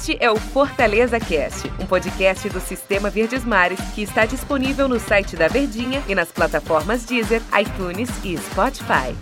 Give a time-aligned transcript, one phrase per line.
[0.00, 4.98] Este é o Fortaleza Cast, um podcast do Sistema Verdes Mares que está disponível no
[4.98, 9.14] site da Verdinha e nas plataformas Deezer, iTunes e Spotify.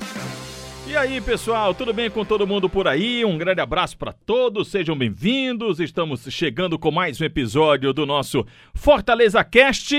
[0.86, 3.24] E aí, pessoal, tudo bem com todo mundo por aí?
[3.24, 5.80] Um grande abraço para todos, sejam bem-vindos.
[5.80, 9.96] Estamos chegando com mais um episódio do nosso Fortaleza Cast.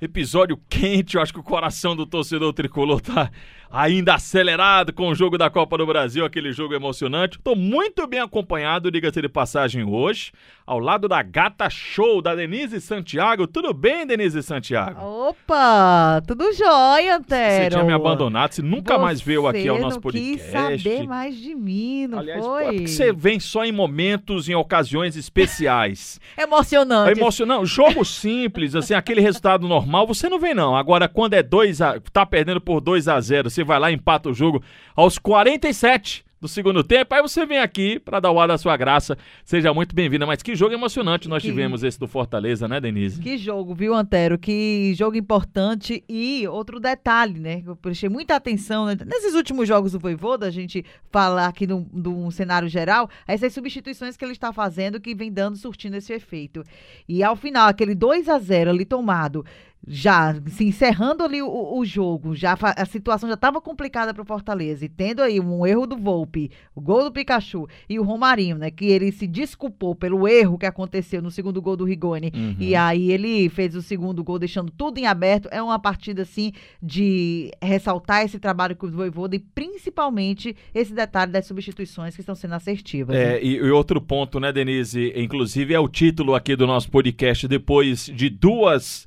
[0.00, 3.28] Episódio quente, eu acho que o coração do torcedor tricolor tá
[3.70, 7.36] ainda acelerado com o jogo da Copa do Brasil, aquele jogo emocionante.
[7.38, 10.32] Estou muito bem acompanhado, diga-se de passagem, hoje,
[10.66, 13.46] ao lado da gata show da Denise Santiago.
[13.46, 15.00] Tudo bem, Denise Santiago?
[15.00, 17.64] Opa, tudo jóia, Antero.
[17.64, 20.32] Você tinha me abandonado, você nunca você mais veio aqui ao nosso não podcast.
[20.32, 22.62] quis saber mais de mim, não Aliás, foi?
[22.62, 26.20] é porque você vem só em momentos, em ocasiões especiais.
[26.36, 27.10] Emocionante.
[27.10, 27.66] É emocionante.
[27.66, 30.76] Jogo simples, assim, aquele resultado normal, você não vem, não.
[30.76, 33.94] Agora, quando é 2 a tá perdendo por 2 a 0 você vai lá e
[33.94, 34.62] empata o jogo
[34.94, 38.76] aos 47 do segundo tempo, aí você vem aqui para dar o ar da sua
[38.76, 39.16] graça.
[39.42, 40.26] Seja muito bem-vinda.
[40.26, 43.22] Mas que jogo emocionante nós Que- tivemos esse do Fortaleza, né, Denise?
[43.22, 44.38] Que jogo, viu, Antero?
[44.38, 46.04] Que jogo importante.
[46.06, 47.62] E outro detalhe, né?
[47.66, 48.94] Eu prestei muita atenção né?
[49.06, 54.14] nesses últimos jogos do Voivoda, a gente falar aqui num, num cenário geral, essas substituições
[54.14, 56.62] que ele está fazendo que vem dando, surtindo esse efeito.
[57.08, 59.42] E ao final, aquele 2 a 0 ali tomado,
[59.88, 64.26] já se encerrando ali o, o jogo, já a situação já estava complicada para o
[64.26, 68.58] Fortaleza e tendo aí um erro do Volpe, o gol do Pikachu e o Romarinho,
[68.58, 72.56] né, que ele se desculpou pelo erro que aconteceu no segundo gol do Rigoni Uhum.
[72.58, 75.48] e aí ele fez o segundo gol deixando tudo em aberto.
[75.52, 81.30] É uma partida assim de ressaltar esse trabalho que o Voivoda e principalmente esse detalhe
[81.30, 83.14] das substituições que estão sendo assertivas.
[83.16, 83.36] né?
[83.36, 85.12] É, e, e outro ponto, né, Denise?
[85.14, 89.06] Inclusive é o título aqui do nosso podcast, depois de duas.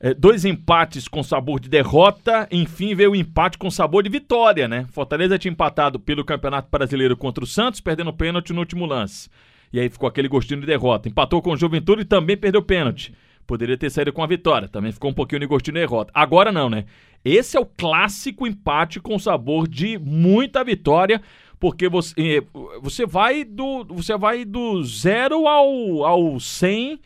[0.00, 4.68] É, dois empates com sabor de derrota, enfim veio o empate com sabor de vitória,
[4.68, 4.86] né?
[4.92, 9.28] Fortaleza tinha empatado pelo Campeonato Brasileiro contra o Santos, perdendo pênalti no último lance.
[9.72, 11.08] E aí ficou aquele gostinho de derrota.
[11.08, 13.12] Empatou com o Juventude e também perdeu pênalti.
[13.46, 16.12] Poderia ter saído com a vitória, também ficou um pouquinho de gostinho de derrota.
[16.14, 16.84] Agora não, né?
[17.24, 21.20] Esse é o clássico empate com sabor de muita vitória,
[21.58, 22.42] porque você, eh,
[22.80, 27.00] você vai do você vai do zero ao, ao 100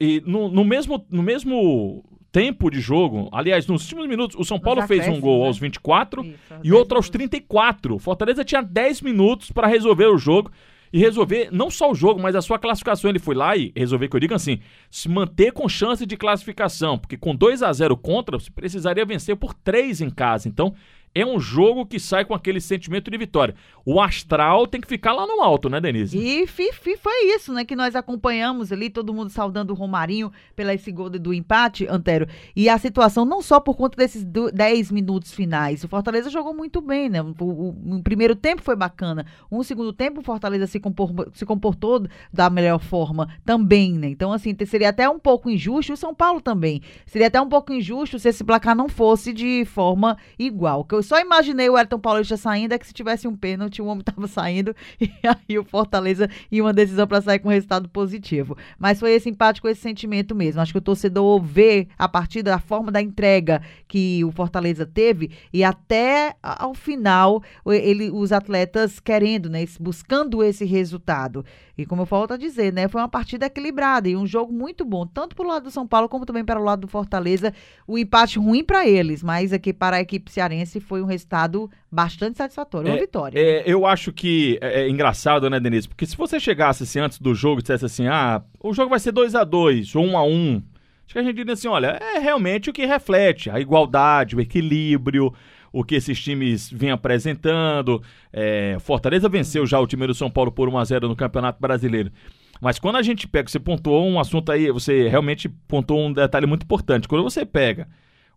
[0.00, 3.28] e no, no mesmo no mesmo tempo de jogo.
[3.32, 5.46] Aliás, nos últimos minutos, o São Paulo fez um gol né?
[5.46, 7.98] aos 24 Isso, às e outro aos vezes- 34.
[7.98, 10.50] Fortaleza tinha 10 minutos para resolver o jogo
[10.92, 13.10] e resolver não só o jogo, mas a sua classificação.
[13.10, 14.60] Ele foi lá e resolver que eu digo assim,
[14.90, 19.34] se manter com chance de classificação, porque com 2 a 0 contra, você precisaria vencer
[19.36, 20.48] por 3 em casa.
[20.48, 20.74] Então,
[21.14, 23.54] é um jogo que sai com aquele sentimento de vitória.
[23.90, 26.18] O astral tem que ficar lá no alto, né, Denise?
[26.18, 27.64] E Fifi foi isso, né?
[27.64, 32.26] Que nós acompanhamos ali, todo mundo saudando o Romarinho pela esse gol do empate, Antero.
[32.54, 35.82] E a situação, não só por conta desses do- 10 minutos finais.
[35.84, 37.22] O Fortaleza jogou muito bem, né?
[37.22, 39.24] O, o- o primeiro tempo foi bacana.
[39.50, 44.08] Um segundo tempo, o Fortaleza se, compor- se comportou da melhor forma também, né?
[44.10, 46.82] Então, assim, seria até um pouco injusto, o São Paulo também.
[47.06, 50.84] Seria até um pouco injusto se esse placar não fosse de forma igual.
[50.84, 53.86] Que eu só imaginei o Elton Paulista saindo é que se tivesse um pênalti, o
[53.86, 58.56] homem tava saindo e aí o Fortaleza ia uma decisão para sair com resultado positivo.
[58.78, 60.60] Mas foi esse empate com esse sentimento mesmo.
[60.60, 65.30] Acho que o torcedor vê a partir da forma da entrega que o Fortaleza teve
[65.52, 71.44] e até ao final ele, os atletas querendo, né, buscando esse resultado.
[71.76, 74.84] E como eu volto a dizer, né, foi uma partida equilibrada e um jogo muito
[74.84, 77.54] bom, tanto para o lado do São Paulo como também para o lado do Fortaleza.
[77.86, 82.36] O empate ruim para eles, mas aqui para a equipe cearense foi um resultado bastante
[82.36, 83.38] satisfatório, uma vitória.
[83.38, 85.88] É, eu acho que é, é engraçado, né, Denise?
[85.88, 88.98] Porque se você chegasse assim antes do jogo e dissesse assim, ah, o jogo vai
[88.98, 90.62] ser 2 a 2 ou 1 a 1
[91.08, 94.40] acho que a gente diria assim, olha, é realmente o que reflete a igualdade, o
[94.40, 95.32] equilíbrio,
[95.72, 98.02] o que esses times vêm apresentando.
[98.30, 101.60] É, Fortaleza venceu já o time do São Paulo por 1 a 0 no Campeonato
[101.60, 102.12] Brasileiro.
[102.60, 106.46] Mas quando a gente pega, você pontuou um assunto aí, você realmente pontuou um detalhe
[106.46, 107.08] muito importante.
[107.08, 107.88] Quando você pega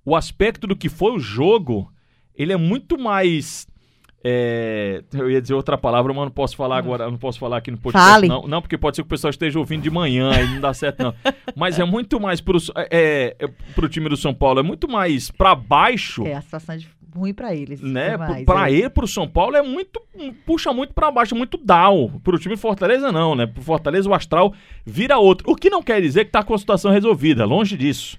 [0.06, 1.92] o aspecto do que foi o jogo,
[2.36, 3.68] ele é muito mais.
[4.24, 7.72] É, eu ia dizer outra palavra, mas não posso falar agora, não posso falar aqui
[7.72, 8.12] no podcast.
[8.12, 8.28] Fale.
[8.28, 10.74] Não, não, porque pode ser que o pessoal esteja ouvindo de manhã e não dá
[10.74, 11.14] certo, não.
[11.56, 15.32] Mas é muito mais pro, é, é, pro time do São Paulo, é muito mais
[15.32, 16.26] pra baixo.
[16.26, 17.82] É, a situação é de- ruim para eles.
[17.82, 18.12] Né?
[18.12, 18.74] demais, Pra é.
[18.74, 20.02] ele, pro São Paulo, é muito.
[20.46, 22.08] Puxa muito pra baixo, muito down.
[22.24, 23.46] Pro time Fortaleza, não, né?
[23.48, 24.54] Pro Fortaleza, o astral
[24.86, 25.52] vira outro.
[25.52, 28.18] O que não quer dizer que tá com a situação resolvida, longe disso.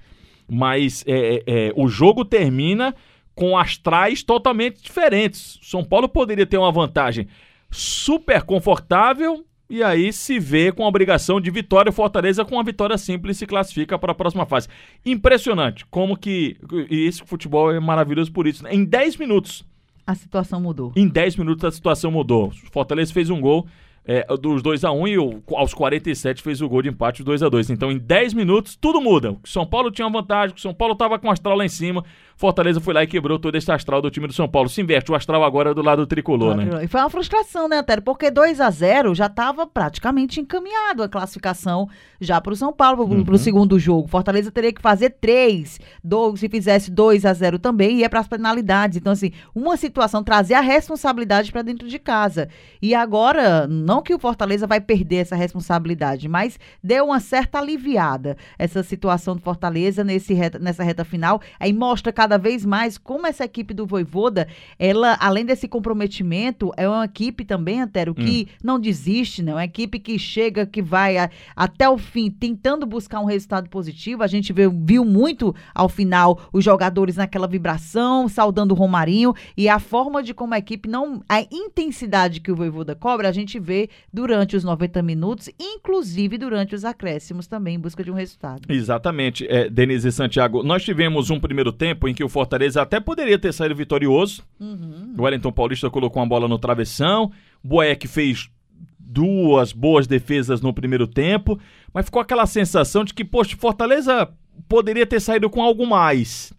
[0.49, 2.95] Mas é, é, é, o jogo termina
[3.35, 5.59] com astrais totalmente diferentes.
[5.63, 7.29] São Paulo poderia ter uma vantagem
[7.71, 11.89] super confortável e aí se vê com a obrigação de vitória.
[11.91, 14.69] O Fortaleza com uma vitória simples se classifica para a próxima fase.
[15.05, 16.57] Impressionante como que
[16.91, 18.63] e esse futebol é maravilhoso por isso.
[18.63, 18.75] né?
[18.75, 19.65] Em 10 minutos,
[20.07, 20.93] A situação mudou.
[20.95, 22.49] em 10 minutos a situação mudou.
[22.49, 23.67] O Fortaleza fez um gol,
[24.05, 27.23] é, dos 2 a 1 um, e o, aos 47 fez o gol de empate
[27.23, 29.33] 2 a 2 Então, em 10 minutos, tudo muda.
[29.33, 31.69] O São Paulo tinha uma vantagem, o São Paulo estava com o astral lá em
[31.69, 32.05] cima.
[32.43, 34.69] Fortaleza foi lá e quebrou todo esse astral do time do São Paulo.
[34.69, 36.83] Se inverte o astral agora do lado tricolor, né?
[36.83, 38.03] E foi uma frustração, né, Antero?
[38.03, 41.89] Porque 2 a 0 já estava praticamente encaminhado a classificação
[42.21, 43.39] já para o São Paulo, para o uhum.
[43.39, 44.09] segundo jogo.
[44.09, 45.79] Fortaleza teria que fazer 3.
[46.03, 48.99] Do, se fizesse 2 a 0 também, ia para as penalidades.
[48.99, 52.49] Então, assim, uma situação trazer a responsabilidade para dentro de casa.
[52.81, 58.37] E agora, não que o Fortaleza vai perder essa responsabilidade, mas deu uma certa aliviada
[58.59, 61.41] essa situação do Fortaleza nesse reta, nessa reta final.
[61.61, 64.49] Aí mostra cada vez mais como essa equipe do Voivoda,
[64.79, 68.55] ela, além desse comprometimento, é uma equipe também, Antero, que hum.
[68.63, 69.53] não desiste, né?
[69.53, 74.23] Uma equipe que chega, que vai a, até o fim, tentando buscar um resultado positivo.
[74.23, 79.69] A gente viu, viu muito ao final os jogadores naquela vibração, saudando o Romarinho e
[79.69, 81.23] a forma de como a equipe não.
[81.29, 86.75] A intensidade que o Voivoda cobra, a gente vê durante os 90 minutos, inclusive durante
[86.75, 88.63] os acréscimos também, em busca de um resultado.
[88.69, 90.63] Exatamente, é, Denise e Santiago.
[90.63, 94.43] Nós tivemos um primeiro tempo em que o Fortaleza até poderia ter saído vitorioso.
[94.59, 95.15] Uhum.
[95.19, 97.31] O Wellington Paulista colocou uma bola no travessão.
[97.63, 98.51] Boeck fez
[98.99, 101.59] duas boas defesas no primeiro tempo,
[101.93, 104.29] mas ficou aquela sensação de que, poxa, Fortaleza
[104.69, 106.53] poderia ter saído com algo mais.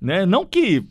[0.00, 0.26] Né?
[0.26, 0.84] Não que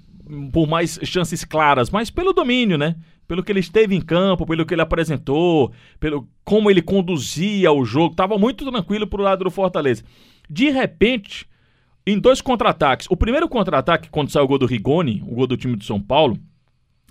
[0.51, 2.95] por mais chances claras, mas pelo domínio, né?
[3.27, 7.83] Pelo que ele esteve em campo, pelo que ele apresentou, pelo como ele conduzia o
[7.83, 10.03] jogo, estava muito tranquilo pro lado do Fortaleza.
[10.49, 11.45] De repente,
[12.07, 13.07] em dois contra-ataques.
[13.09, 15.99] O primeiro contra-ataque, quando saiu o gol do Rigoni, o gol do time do São
[15.99, 16.37] Paulo,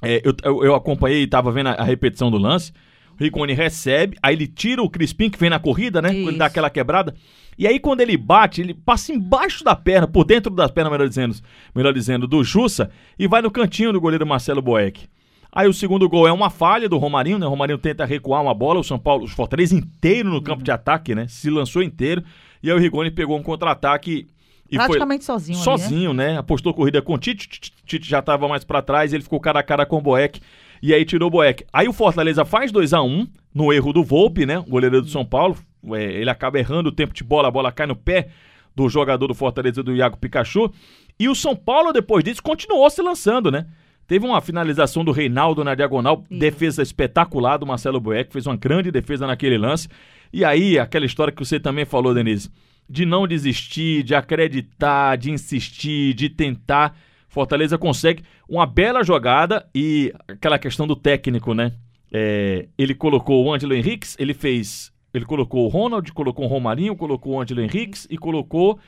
[0.03, 2.73] é, eu, eu, eu, acompanhei e estava vendo a, a, repetição do lance.
[3.19, 6.11] O Rigoni recebe, aí ele tira o Crispim que vem na corrida, né?
[6.11, 6.21] Isso.
[6.21, 7.15] Quando ele dá aquela quebrada.
[7.59, 11.09] E aí, quando ele bate, ele passa embaixo da perna, por dentro das pernas, melhor
[11.09, 11.35] dizendo,
[11.75, 15.09] melhor dizendo, do Jussa, e vai no cantinho do goleiro Marcelo Boeck.
[15.51, 17.47] Aí o segundo gol é uma falha do Romarinho, né?
[17.47, 20.65] O Romarinho tenta recuar uma bola, o São Paulo, o Fortaleza inteiro no campo uhum.
[20.65, 21.27] de ataque, né?
[21.29, 22.23] Se lançou inteiro.
[22.63, 24.27] E aí o Rigoni pegou um contra-ataque
[24.71, 25.59] e Praticamente sozinho.
[25.59, 26.33] Sozinho, ali, né?
[26.33, 26.39] né?
[26.39, 27.49] Apostou corrida com o Tite,
[27.85, 30.41] Tite já estava mais para trás, ele ficou cara a cara com o Boeck
[30.83, 31.65] e aí tirou o Boeck.
[31.73, 34.59] Aí o Fortaleza faz 2 a 1 um, no erro do Volpe, né?
[34.59, 35.57] O goleiro do São Paulo.
[35.93, 38.29] É, ele acaba errando o tempo de bola, a bola cai no pé
[38.75, 40.71] do jogador do Fortaleza, do Iago Pikachu.
[41.19, 43.67] E o São Paulo, depois disso, continuou se lançando, né?
[44.07, 46.39] Teve uma finalização do Reinaldo na diagonal, Sim.
[46.39, 49.89] defesa espetacular do Marcelo Boeck, fez uma grande defesa naquele lance.
[50.33, 52.51] E aí, aquela história que você também falou, Denise,
[52.89, 56.97] de não desistir, de acreditar, de insistir, de tentar.
[57.29, 61.73] Fortaleza consegue uma bela jogada e aquela questão do técnico, né?
[62.13, 64.93] É, ele colocou o Ângelo Henriques, ele fez.
[65.13, 68.79] Ele colocou o Ronald, colocou o Romarinho, colocou o Ângelo Henriques e colocou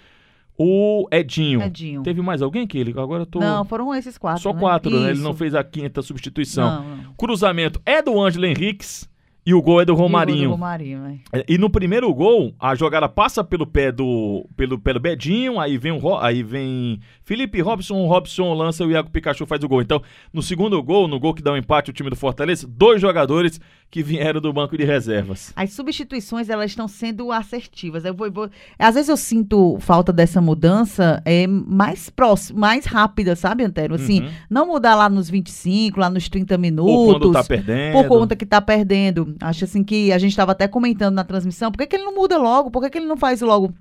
[0.56, 1.62] o Edinho.
[1.62, 2.02] Edinho.
[2.02, 2.90] Teve mais alguém que ele?
[2.98, 3.38] Agora eu tô.
[3.38, 4.42] Não, foram esses quatro.
[4.42, 4.60] Só né?
[4.60, 5.10] quatro, né?
[5.10, 6.82] Ele não fez a quinta substituição.
[6.82, 7.14] Não, não.
[7.14, 9.08] Cruzamento é do Ângelo Henriques.
[9.48, 10.42] E o gol é do Romarinho.
[10.42, 11.42] E, do Romarinho, é.
[11.48, 14.46] e no primeiro gol, a jogada passa pelo pé do.
[14.54, 18.90] pelo, pelo Bedinho, aí vem o aí vem Felipe Robson, o Robson lança e o
[18.90, 19.80] Iago Pikachu faz o gol.
[19.80, 20.02] Então,
[20.34, 23.58] no segundo gol, no gol que dá um empate o time do Fortaleza, dois jogadores
[23.90, 25.52] que vieram do banco de reservas.
[25.56, 28.04] As substituições, elas estão sendo assertivas.
[28.04, 28.50] Eu vou, vou...
[28.78, 33.94] Às vezes eu sinto falta dessa mudança é, mais próxima, mais rápida, sabe, Antero?
[33.94, 34.30] Assim, uhum.
[34.50, 36.94] não mudar lá nos 25, lá nos 30 minutos.
[36.94, 37.92] Por quando tá perdendo.
[37.92, 39.34] Por conta que tá perdendo.
[39.40, 42.14] Acho assim que a gente estava até comentando na transmissão, por que, que ele não
[42.14, 42.70] muda logo?
[42.70, 43.72] Por que, que ele não faz logo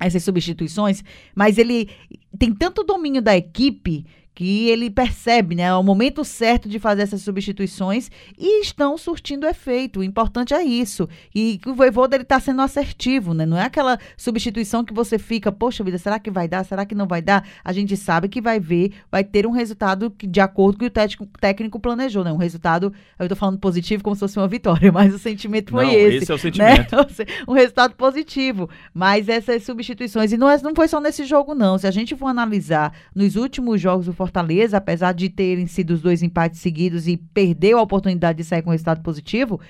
[0.00, 1.02] essas substituições?
[1.34, 1.90] Mas ele
[2.38, 7.02] tem tanto domínio da equipe que ele percebe, né, é o momento certo de fazer
[7.02, 10.00] essas substituições e estão surtindo efeito.
[10.00, 11.08] O importante é isso.
[11.34, 13.44] E o Voivoda ele está sendo assertivo, né?
[13.44, 16.64] Não é aquela substituição que você fica, poxa vida, será que vai dar?
[16.64, 17.46] Será que não vai dar?
[17.62, 20.86] A gente sabe que vai ver, vai ter um resultado que, de acordo com o
[20.86, 22.32] que o técnico, técnico planejou, né?
[22.32, 25.84] Um resultado, eu estou falando positivo como se fosse uma vitória, mas o sentimento foi
[25.84, 26.16] não, esse.
[26.16, 26.42] Esse é o né?
[26.42, 26.96] sentimento.
[27.02, 27.26] Né?
[27.46, 28.70] Um resultado positivo.
[28.94, 31.76] Mas essas substituições, e não, é, não foi só nesse jogo, não.
[31.76, 36.00] Se a gente for analisar nos últimos jogos do Fortaleza, apesar de terem sido os
[36.00, 39.60] dois empates seguidos e perdeu a oportunidade de sair com resultado positivo,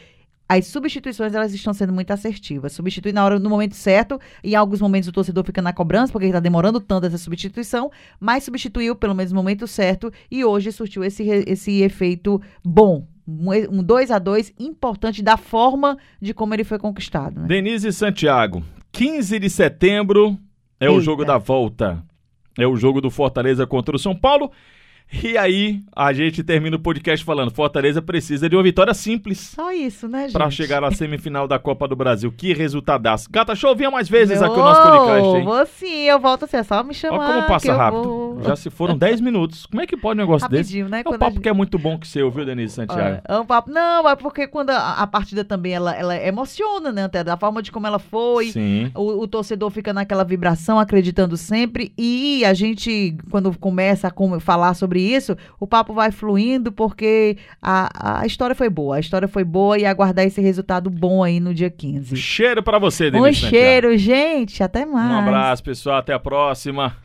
[0.47, 2.75] as substituições elas estão sendo muito assertivas.
[2.75, 6.27] Substitui na hora, no momento certo, em alguns momentos o torcedor fica na cobrança, porque
[6.27, 7.91] está demorando tanto essa substituição,
[8.21, 13.07] mas substituiu pelo menos no momento certo e hoje surtiu esse, esse efeito bom.
[13.27, 17.41] Um 2 a 2 importante da forma de como ele foi conquistado.
[17.41, 17.47] Né?
[17.47, 20.37] Denise Santiago, 15 de setembro
[20.79, 20.99] é Eita.
[20.99, 22.05] o jogo da volta.
[22.59, 24.51] É o jogo do Fortaleza contra o São Paulo.
[25.23, 29.71] E aí, a gente termina o podcast falando: Fortaleza precisa de uma vitória simples Só
[29.71, 30.33] isso, né, gente?
[30.33, 32.33] para chegar à semifinal da Copa do Brasil.
[32.33, 33.29] Que resultadaço.
[33.31, 35.45] Gata Show, venha mais vezes Meu, aqui no nosso podcast, hein?
[35.45, 37.19] Vou sim, eu volto assim, é só me chamar.
[37.19, 38.03] Olha como passa rápido.
[38.03, 38.43] vou.
[38.43, 39.67] Já se foram 10 minutos.
[39.67, 40.63] Como é que pode um negócio desse?
[40.73, 41.03] Rapidinho, né?
[41.05, 43.03] É um papo gente- que é muito bom que seu, viu, Denise Santiago?
[43.03, 43.71] Olha, é um papo.
[43.71, 47.63] Não, é porque quando a, a partida também ela, ela emociona, né, até da forma
[47.63, 48.47] de como ela foi.
[48.47, 48.91] Sim.
[48.95, 51.93] O, o torcedor fica naquela vibração, acreditando sempre.
[51.99, 58.21] E a gente, quando começa a falar sobre isso, o papo vai fluindo, porque a,
[58.21, 58.97] a história foi boa.
[58.97, 62.17] A história foi boa e aguardar esse resultado bom aí no dia 15.
[62.17, 64.63] Cheiro para você, Denise Um cheiro, gente.
[64.63, 65.11] Até mais.
[65.11, 65.99] Um abraço, pessoal.
[65.99, 66.97] Até a próxima.